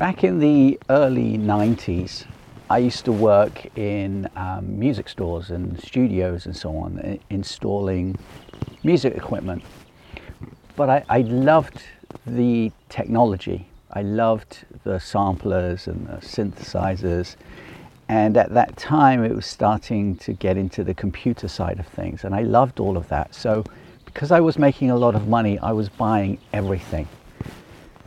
Back 0.00 0.24
in 0.24 0.38
the 0.38 0.80
early 0.88 1.36
90s, 1.36 2.24
I 2.70 2.78
used 2.78 3.04
to 3.04 3.12
work 3.12 3.66
in 3.76 4.30
um, 4.34 4.78
music 4.78 5.10
stores 5.10 5.50
and 5.50 5.78
studios 5.78 6.46
and 6.46 6.56
so 6.56 6.74
on, 6.74 7.20
installing 7.28 8.16
music 8.82 9.14
equipment. 9.14 9.62
But 10.74 10.88
I, 10.88 11.04
I 11.10 11.20
loved 11.20 11.82
the 12.26 12.72
technology. 12.88 13.68
I 13.92 14.00
loved 14.00 14.64
the 14.84 14.98
samplers 14.98 15.86
and 15.86 16.06
the 16.06 16.16
synthesizers. 16.26 17.36
And 18.08 18.38
at 18.38 18.54
that 18.54 18.78
time, 18.78 19.22
it 19.22 19.36
was 19.36 19.44
starting 19.44 20.16
to 20.16 20.32
get 20.32 20.56
into 20.56 20.82
the 20.82 20.94
computer 20.94 21.46
side 21.46 21.78
of 21.78 21.86
things. 21.86 22.24
And 22.24 22.34
I 22.34 22.40
loved 22.40 22.80
all 22.80 22.96
of 22.96 23.06
that. 23.08 23.34
So, 23.34 23.64
because 24.06 24.32
I 24.32 24.40
was 24.40 24.58
making 24.58 24.90
a 24.90 24.96
lot 24.96 25.14
of 25.14 25.28
money, 25.28 25.58
I 25.58 25.72
was 25.72 25.90
buying 25.90 26.38
everything. 26.54 27.06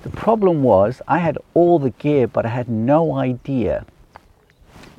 The 0.04 0.10
problem 0.10 0.64
was, 0.64 1.02
I 1.08 1.20
had 1.20 1.38
all 1.54 1.80
the 1.80 1.92
gear, 1.92 2.28
but 2.28 2.46
I 2.46 2.50
had 2.50 2.68
no 2.68 3.16
idea 3.16 3.86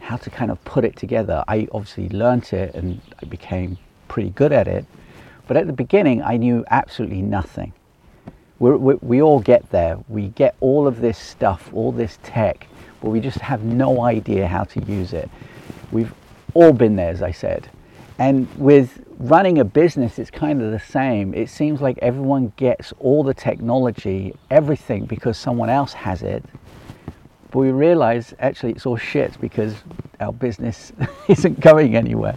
how 0.01 0.16
to 0.16 0.30
kind 0.30 0.51
of 0.51 0.62
put 0.65 0.84
it 0.84 0.97
together. 0.97 1.45
I 1.47 1.69
obviously 1.73 2.09
learnt 2.09 2.52
it 2.55 2.74
and 2.74 3.01
I 3.23 3.27
became 3.27 3.77
pretty 4.09 4.30
good 4.30 4.52
at 4.52 4.66
it. 4.66 4.87
But 5.47 5.59
at 5.59 5.66
the 5.66 5.75
beginning, 5.75 6.23
I 6.23 6.38
knew 6.38 6.64
absolutely 6.70 7.20
nothing. 7.20 7.75
We're, 8.59 8.78
we 8.78 8.95
we 9.02 9.23
all 9.23 9.41
get 9.41 9.70
there. 9.70 9.98
We 10.09 10.28
get 10.28 10.55
all 10.61 10.87
of 10.87 11.01
this 11.01 11.19
stuff, 11.19 11.70
all 11.75 11.92
this 11.92 12.19
tech, 12.23 12.66
but 13.02 13.11
we 13.11 13.20
just 13.20 13.41
have 13.41 13.62
no 13.62 14.02
idea 14.02 14.47
how 14.47 14.64
to 14.64 14.80
use 14.84 15.12
it. 15.12 15.28
We've 15.92 16.14
all 16.55 16.73
been 16.73 16.97
there, 16.97 17.11
as 17.11 17.20
I 17.20 17.33
said. 17.33 17.69
And 18.19 18.48
with 18.56 19.05
running 19.28 19.59
a 19.59 19.64
business, 19.64 20.19
it's 20.19 20.30
kind 20.30 20.62
of 20.62 20.70
the 20.70 20.78
same. 20.78 21.34
It 21.34 21.48
seems 21.48 21.80
like 21.80 21.98
everyone 21.98 22.52
gets 22.56 22.92
all 22.98 23.23
the 23.23 23.34
technology, 23.34 24.34
everything, 24.50 25.05
because 25.06 25.38
someone 25.38 25.70
else 25.70 25.92
has 25.92 26.23
it 26.23 26.45
but 27.55 27.60
we 27.60 27.70
realize 27.70 28.34
actually 28.41 28.73
it's 28.73 28.84
all 28.84 28.97
shit 28.97 29.41
because 29.41 29.77
our 30.19 30.33
business 30.33 30.92
isn't 31.28 31.61
going 31.61 31.95
anywhere. 31.95 32.34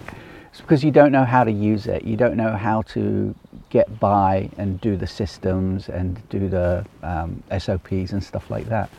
It's 0.52 0.62
because 0.62 0.84
you 0.84 0.92
don't 0.92 1.12
know 1.12 1.26
how 1.26 1.44
to 1.44 1.52
use 1.52 1.88
it. 1.88 2.04
You 2.04 2.16
don't 2.16 2.38
know 2.38 2.56
how 2.56 2.84
to 2.94 3.34
get 3.72 4.00
by 4.00 4.48
and 4.60 4.80
do 4.80 4.96
the 4.96 5.08
systems 5.08 5.90
and 5.90 6.22
do 6.30 6.48
the 6.48 6.86
um, 7.02 7.42
SOPs 7.58 8.12
and 8.12 8.24
stuff 8.24 8.52
like 8.52 8.70
that. 8.70 8.92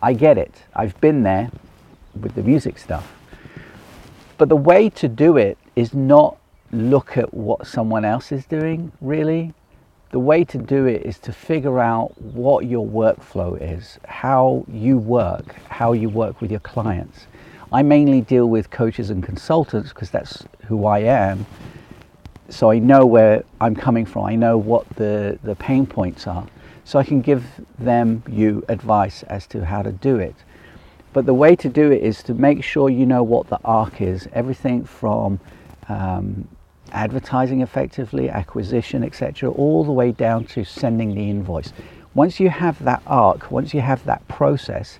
I 0.00 0.14
get 0.14 0.38
it. 0.38 0.54
I've 0.74 0.98
been 1.02 1.22
there 1.22 1.50
with 2.18 2.34
the 2.34 2.42
music 2.42 2.78
stuff. 2.78 3.12
But 4.38 4.48
the 4.48 4.56
way 4.56 4.88
to 4.88 5.08
do 5.08 5.36
it 5.36 5.58
is 5.76 5.92
not 5.92 6.38
look 6.72 7.16
at 7.16 7.32
what 7.34 7.66
someone 7.66 8.04
else 8.04 8.32
is 8.32 8.46
doing, 8.46 8.92
really 9.00 9.52
the 10.10 10.18
way 10.18 10.42
to 10.42 10.58
do 10.58 10.86
it 10.86 11.02
is 11.02 11.18
to 11.20 11.32
figure 11.32 11.78
out 11.78 12.20
what 12.20 12.66
your 12.66 12.86
workflow 12.86 13.56
is, 13.60 13.98
how 14.06 14.64
you 14.68 14.98
work, 14.98 15.54
how 15.68 15.92
you 15.92 16.08
work 16.08 16.40
with 16.40 16.50
your 16.50 16.60
clients. 16.60 17.26
I 17.72 17.82
mainly 17.82 18.20
deal 18.20 18.48
with 18.48 18.70
coaches 18.70 19.10
and 19.10 19.22
consultants 19.22 19.90
because 19.90 20.10
that's 20.10 20.44
who 20.66 20.86
I 20.86 21.00
am. 21.00 21.46
So 22.48 22.72
I 22.72 22.80
know 22.80 23.06
where 23.06 23.44
I'm 23.60 23.76
coming 23.76 24.04
from. 24.04 24.24
I 24.24 24.34
know 24.34 24.58
what 24.58 24.88
the, 24.96 25.38
the 25.44 25.54
pain 25.54 25.86
points 25.86 26.26
are. 26.26 26.44
So 26.84 26.98
I 26.98 27.04
can 27.04 27.20
give 27.20 27.44
them, 27.78 28.24
you, 28.28 28.64
advice 28.68 29.22
as 29.24 29.46
to 29.48 29.64
how 29.64 29.82
to 29.82 29.92
do 29.92 30.16
it. 30.16 30.34
But 31.12 31.26
the 31.26 31.34
way 31.34 31.54
to 31.54 31.68
do 31.68 31.92
it 31.92 32.02
is 32.02 32.24
to 32.24 32.34
make 32.34 32.64
sure 32.64 32.90
you 32.90 33.06
know 33.06 33.22
what 33.22 33.48
the 33.48 33.60
arc 33.64 34.00
is. 34.00 34.28
Everything 34.32 34.84
from 34.84 35.38
um, 35.88 36.48
advertising 36.92 37.60
effectively, 37.60 38.28
acquisition, 38.28 39.04
etc., 39.04 39.50
all 39.50 39.84
the 39.84 39.92
way 39.92 40.12
down 40.12 40.44
to 40.46 40.64
sending 40.64 41.14
the 41.14 41.30
invoice. 41.30 41.72
Once 42.14 42.40
you 42.40 42.48
have 42.50 42.82
that 42.84 43.02
arc, 43.06 43.50
once 43.50 43.72
you 43.72 43.80
have 43.80 44.04
that 44.04 44.26
process, 44.28 44.98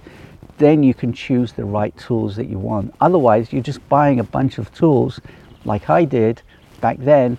then 0.59 0.83
you 0.83 0.95
can 0.95 1.13
choose 1.13 1.53
the 1.53 1.65
right 1.65 1.97
tools 1.97 2.37
that 2.37 2.47
you 2.47 2.59
want. 2.59 2.95
Otherwise, 3.01 3.53
you're 3.53 3.63
just 3.63 3.87
buying 3.89 4.21
a 4.21 4.25
bunch 4.25 4.59
of 4.59 4.73
tools 4.75 5.21
like 5.65 5.91
I 5.91 6.05
did 6.05 6.43
back 6.81 6.99
then, 6.99 7.39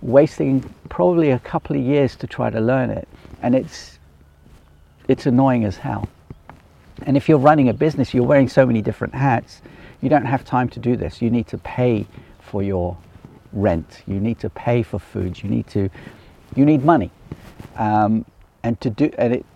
wasting 0.00 0.62
probably 0.88 1.30
a 1.30 1.38
couple 1.38 1.76
of 1.76 1.82
years 1.82 2.16
to 2.16 2.26
try 2.26 2.50
to 2.50 2.60
learn 2.60 2.90
it. 2.90 3.08
And 3.42 3.54
it's 3.54 3.98
it's 5.08 5.26
annoying 5.26 5.64
as 5.64 5.76
hell. 5.76 6.08
And 7.02 7.16
if 7.16 7.28
you're 7.28 7.38
running 7.38 7.68
a 7.68 7.74
business, 7.74 8.14
you're 8.14 8.24
wearing 8.24 8.48
so 8.48 8.64
many 8.64 8.80
different 8.80 9.14
hats, 9.14 9.60
you 10.00 10.08
don't 10.08 10.24
have 10.24 10.44
time 10.44 10.68
to 10.70 10.80
do 10.80 10.96
this. 10.96 11.20
You 11.20 11.30
need 11.30 11.46
to 11.48 11.58
pay 11.58 12.06
for 12.40 12.62
your 12.62 12.96
rent, 13.52 14.02
you 14.06 14.20
need 14.20 14.38
to 14.40 14.50
pay 14.50 14.82
for 14.82 14.98
food, 14.98 15.42
you 15.42 15.48
need 15.48 15.66
to, 15.68 15.88
you 16.54 16.64
need 16.64 16.84
money. 16.84 17.10
Um, 17.76 18.24
and 18.62 18.80
to 18.80 18.90
do, 18.90 19.10
and 19.18 19.34
it, 19.34 19.46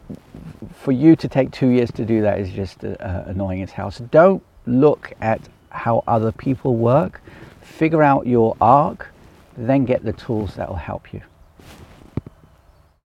for 0.74 0.92
you 0.92 1.16
to 1.16 1.28
take 1.28 1.50
two 1.50 1.68
years 1.68 1.90
to 1.92 2.04
do 2.04 2.22
that 2.22 2.38
is 2.38 2.50
just 2.50 2.84
uh, 2.84 2.88
uh, 3.00 3.24
annoying 3.26 3.62
as 3.62 3.70
hell. 3.70 3.90
So 3.90 4.04
don't 4.06 4.42
look 4.66 5.12
at 5.20 5.40
how 5.70 6.02
other 6.06 6.32
people 6.32 6.76
work, 6.76 7.20
figure 7.60 8.02
out 8.02 8.26
your 8.26 8.56
arc, 8.60 9.08
then 9.56 9.84
get 9.84 10.04
the 10.04 10.12
tools 10.12 10.54
that 10.56 10.68
will 10.68 10.76
help 10.76 11.12
you. 11.12 11.22